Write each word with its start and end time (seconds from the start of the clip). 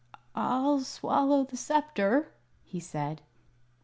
"I'll 0.33 0.79
swallow 0.79 1.43
the 1.43 1.55
sceptre," 1.55 2.31
he 2.63 2.79
said. 2.79 3.21